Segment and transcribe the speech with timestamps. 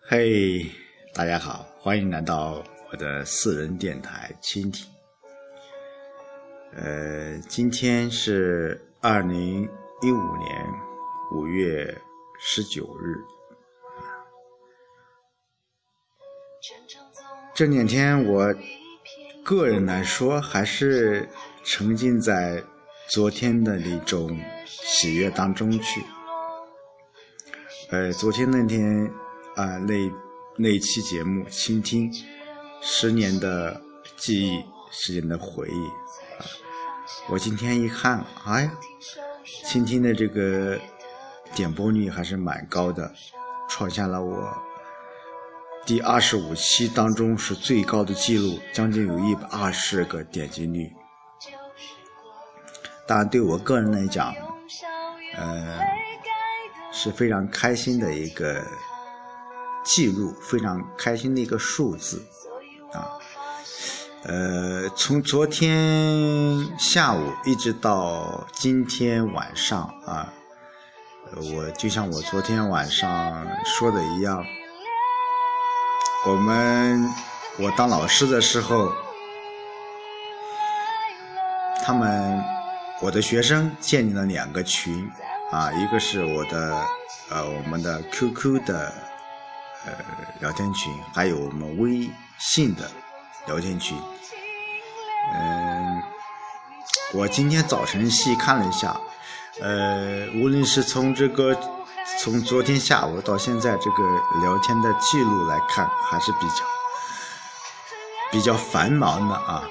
[0.00, 0.66] 嘿，
[1.14, 4.86] 大家好，欢迎来到我的私人电台倾听。
[6.72, 9.62] 呃，今天是二零
[10.02, 10.66] 一五年
[11.34, 11.96] 五月
[12.40, 13.16] 十九日。
[17.54, 18.54] 这两天我
[19.44, 21.28] 个人来说，还是
[21.64, 22.62] 沉浸在
[23.08, 26.02] 昨天的那种喜悦当中去。
[27.88, 29.10] 呃，昨天那天
[29.56, 29.94] 啊，那
[30.56, 32.12] 那一期节目，倾听
[32.80, 33.80] 十年的
[34.16, 35.86] 记忆，十年的回忆
[36.38, 36.46] 啊。
[37.28, 38.70] 我今天一看，哎，
[39.66, 40.78] 倾听的这个
[41.54, 43.12] 点播率还是蛮高的，
[43.68, 44.48] 创下了我
[45.84, 50.92] 第二十五期当中是最高的记录，将近有一百二十个点击率。
[53.08, 54.32] 当然，对我个人来讲，
[55.36, 55.80] 呃。
[56.92, 58.62] 是非常开心的一个
[59.84, 62.22] 记录，非常开心的一个数字
[62.92, 63.16] 啊！
[64.24, 70.30] 呃，从昨天下午一直到今天晚上啊，
[71.54, 74.44] 我就像我昨天晚上说的一样，
[76.26, 77.08] 我们
[77.58, 78.92] 我当老师的时候，
[81.82, 82.44] 他们
[83.00, 85.10] 我的学生建立了两个群。
[85.50, 86.86] 啊，一个是我的
[87.28, 88.92] 呃，我们的 QQ 的
[89.84, 89.92] 呃
[90.38, 92.88] 聊天群，还有我们微信的
[93.46, 93.98] 聊天群。
[95.34, 96.02] 嗯，
[97.12, 98.96] 我今天早晨细看了一下，
[99.60, 101.58] 呃，无论是从这个
[102.20, 104.02] 从昨天下午到现在这个
[104.42, 106.64] 聊天的记录来看，还是比较
[108.30, 109.64] 比较繁忙的啊。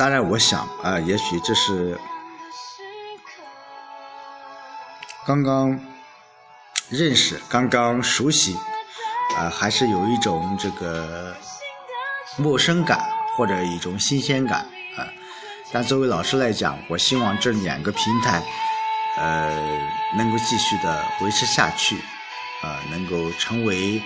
[0.00, 2.00] 当然，我想啊，也许这是
[5.26, 5.78] 刚刚
[6.88, 8.56] 认识、刚刚熟悉，
[9.36, 11.36] 啊，还是有一种这个
[12.38, 12.98] 陌生感
[13.36, 14.60] 或者一种新鲜感
[14.96, 15.04] 啊。
[15.70, 18.42] 但作为老师来讲，我希望这两个平台，
[19.18, 19.50] 呃，
[20.16, 21.96] 能够继续的维持下去，
[22.62, 24.00] 啊，能够成为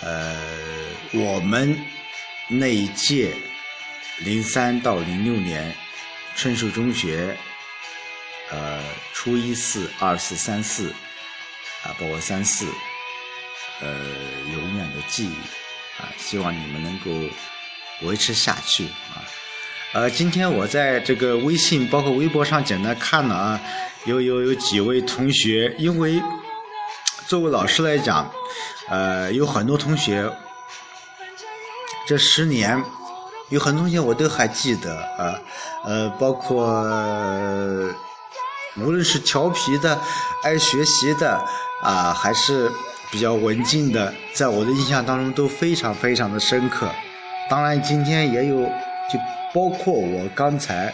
[0.00, 0.34] 呃
[1.12, 1.78] 我们
[2.48, 3.36] 那一届。
[4.18, 5.74] 零三到零六年，
[6.36, 7.36] 春树中学，
[8.48, 8.80] 呃，
[9.12, 10.90] 初一四、二四、三四，
[11.82, 12.64] 啊，包括三四，
[13.80, 13.88] 呃，
[14.52, 15.34] 永远的记忆，
[16.00, 17.10] 啊，希望你们能够
[18.02, 19.26] 维持下去啊。
[19.92, 23.60] 呃，今天我在这个微信包括微博上简单看了啊，
[24.04, 26.22] 有有有几位同学，因为
[27.26, 28.32] 作为老师来讲，
[28.88, 30.32] 呃，有很多同学
[32.06, 32.80] 这十年。
[33.50, 35.38] 有很多东西我都还记得啊，
[35.84, 36.82] 呃，包括
[38.76, 39.98] 无论是调皮的、
[40.42, 41.38] 爱学习的
[41.82, 42.70] 啊，还是
[43.10, 46.90] 比较文静的，在我的印象当中都非常非常的深刻。
[47.48, 48.64] 当然，今天也有，
[49.12, 49.18] 就
[49.52, 50.92] 包括我刚才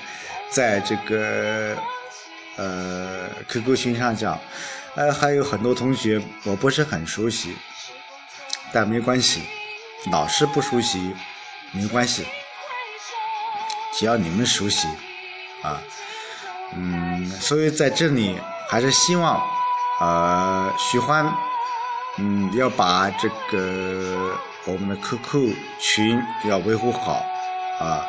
[0.50, 1.76] 在这个
[2.56, 4.38] 呃 QQ 群上讲，
[4.96, 7.56] 呃，还有很多同学我不是很熟悉，
[8.72, 9.40] 但没关系，
[10.10, 11.14] 老师不熟悉
[11.72, 12.26] 没关系。
[13.92, 14.86] 只要你们熟悉，
[15.62, 15.82] 啊，
[16.74, 19.42] 嗯，所以在这里还是希望，
[20.00, 21.26] 呃，徐欢，
[22.18, 27.24] 嗯，要把这个我们的 QQ 群要维护好，
[27.80, 28.06] 啊，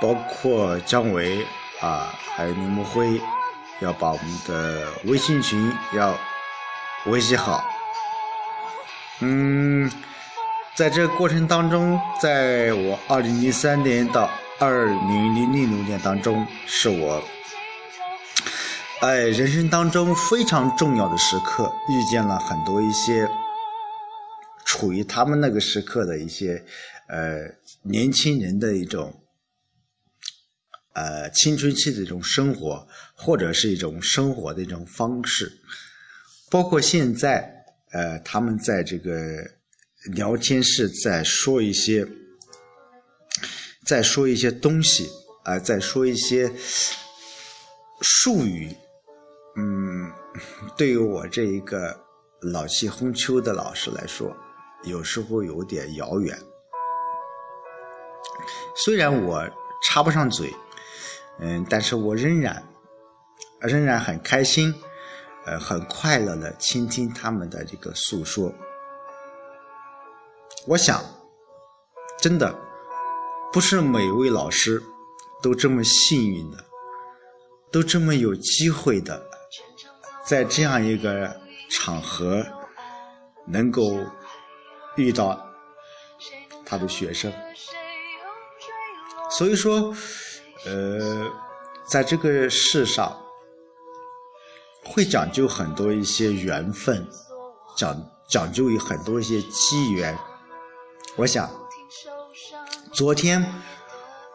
[0.00, 1.44] 包括姜维
[1.80, 3.20] 啊，还有林木辉，
[3.80, 6.14] 要把我们的微信群要
[7.06, 7.64] 维系好，
[9.18, 9.90] 嗯，
[10.74, 14.30] 在这个过程当中，在我二零零三年到。
[14.60, 17.22] 二零零六年当中，是我
[19.00, 23.28] 哎人生当中非常重要的时刻，遇见了很多一些
[24.64, 26.64] 处于他们那个时刻的一些
[27.08, 27.40] 呃
[27.82, 29.12] 年轻人的一种
[30.92, 35.52] 呃青春期的一种生活，或者是一种生活的一种方式，
[36.48, 37.52] 包括现在
[37.90, 39.10] 呃他们在这个
[40.12, 42.06] 聊天室在说一些。
[43.84, 45.10] 再说一些东西
[45.44, 46.50] 啊，再说一些
[48.00, 48.74] 术语，
[49.56, 50.10] 嗯，
[50.76, 51.94] 对于我这一个
[52.40, 54.34] 老气横秋的老师来说，
[54.84, 56.38] 有时候有点遥远。
[58.74, 59.46] 虽然我
[59.84, 60.52] 插不上嘴，
[61.40, 62.66] 嗯，但是我仍然
[63.60, 64.74] 仍然很开心，
[65.44, 68.50] 呃，很快乐的倾听他们的这个诉说。
[70.66, 71.04] 我想，
[72.18, 72.63] 真的。
[73.54, 74.82] 不是每位老师
[75.40, 76.58] 都这么幸运的，
[77.70, 79.24] 都这么有机会的，
[80.26, 81.40] 在这样一个
[81.70, 82.44] 场合
[83.46, 83.96] 能够
[84.96, 85.40] 遇到
[86.66, 87.32] 他的学生，
[89.30, 89.94] 所以说，
[90.66, 91.30] 呃，
[91.86, 93.16] 在这个世上
[94.84, 97.06] 会讲究很多一些缘分，
[97.76, 97.96] 讲
[98.28, 100.18] 讲究于很多一些机缘。
[101.14, 101.48] 我想，
[102.94, 103.44] 昨天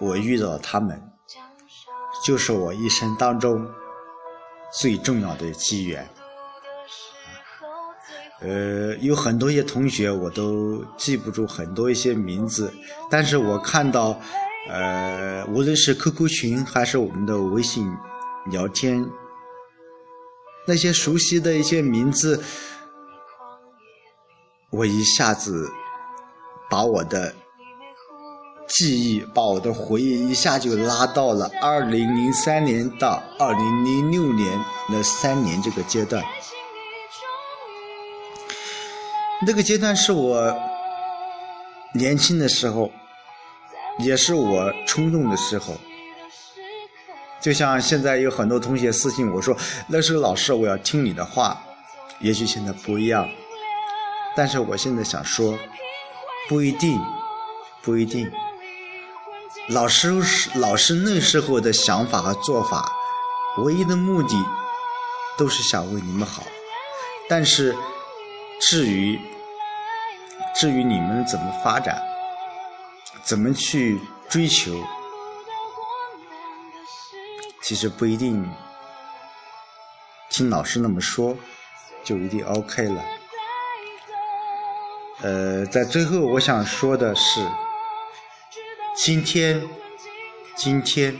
[0.01, 1.01] 我遇到他们，
[2.25, 3.65] 就是我一生当中
[4.69, 6.05] 最重要的机缘。
[8.41, 12.73] 呃，有很多一些同学我都记不住很多一些名字，
[13.09, 14.19] 但是我看到，
[14.69, 17.89] 呃，无论是 QQ 群还是我们的微信
[18.51, 19.09] 聊天，
[20.67, 22.43] 那些熟悉的一些名字，
[24.69, 25.71] 我一下子。
[26.71, 27.33] 把我的
[28.69, 34.57] 记忆，把我的回忆一下就拉到了二零零三年到二零零六年
[34.87, 36.23] 那三年这个阶段。
[39.45, 40.55] 那个阶段是我
[41.93, 42.91] 年轻的时候，
[43.99, 45.75] 也是我冲动的时候。
[47.41, 49.55] 就像现在有很多同学私信我说
[49.87, 51.61] ：“那时候老师，我要听你的话。”
[52.21, 53.27] 也许现在不一样，
[54.35, 55.57] 但是我现在想说。
[56.47, 56.99] 不一定，
[57.83, 58.27] 不一定。
[59.67, 60.11] 老师
[60.55, 62.91] 老师那时候的想法和做法，
[63.57, 64.35] 唯一的目的
[65.37, 66.43] 都是想为你们好。
[67.27, 67.75] 但是，
[68.59, 69.19] 至于
[70.55, 72.01] 至于你们怎么发展，
[73.23, 74.83] 怎么去追求，
[77.61, 78.49] 其实不一定
[80.31, 81.37] 听老师那么说，
[82.03, 83.03] 就一定 OK 了。
[85.21, 87.45] 呃，在最后我想说的是，
[89.01, 89.65] 今天，
[90.57, 91.17] 今天，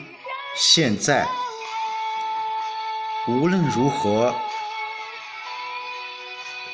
[0.54, 1.26] 现在，
[3.26, 4.36] 无论如何，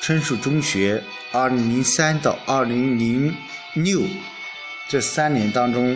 [0.02, 3.36] 春树中学二零零三到二零零
[3.76, 4.02] 六
[4.90, 5.96] 这三年当中，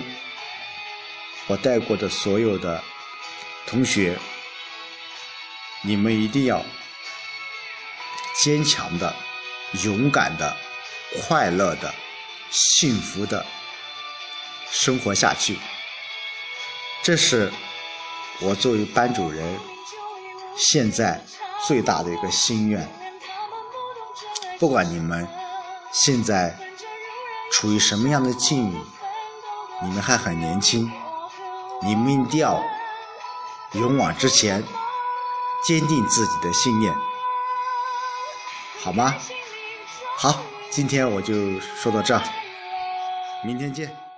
[1.48, 2.80] 我带过的所有的
[3.66, 4.16] 同学，
[5.82, 6.64] 你们一定要
[8.40, 9.12] 坚强的、
[9.84, 10.56] 勇敢的。
[11.24, 11.92] 快乐的、
[12.52, 13.44] 幸福的
[14.72, 15.58] 生活下去，
[17.04, 17.52] 这是
[18.40, 19.60] 我作为班主任
[20.56, 21.24] 现在
[21.68, 22.88] 最大的一个心愿。
[24.60, 25.28] 不管你们
[25.92, 26.58] 现在
[27.52, 28.78] 处于什么样的境遇，
[29.82, 30.92] 你们还很年轻，
[31.82, 32.64] 你们一定要
[33.74, 34.64] 勇往直前，
[35.66, 36.94] 坚定自己的信念，
[38.82, 39.16] 好吗？
[40.18, 40.44] 好。
[40.72, 42.22] 今天我就说到这儿，
[43.44, 44.09] 明天见。